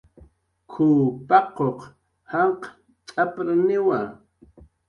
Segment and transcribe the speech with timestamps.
[0.71, 1.79] "K""uw paquq
[2.31, 2.65] janq'
[3.13, 3.99] t'aprniwa"